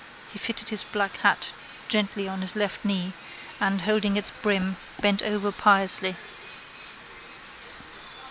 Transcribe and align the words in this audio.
He 0.33 0.39
fitted 0.39 0.69
his 0.69 0.83
black 0.83 1.17
hat 1.17 1.51
gently 1.87 2.27
on 2.27 2.41
his 2.41 2.55
left 2.55 2.83
knee 2.83 3.13
and, 3.59 3.81
holding 3.83 4.17
its 4.17 4.31
brim, 4.31 4.77
bent 4.99 5.21
over 5.21 5.51
piously. 5.51 6.15